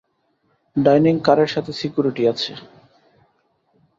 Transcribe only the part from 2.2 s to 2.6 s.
আছে।